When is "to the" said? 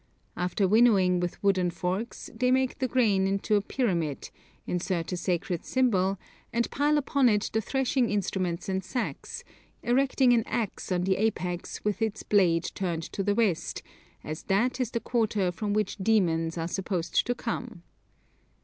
13.13-13.35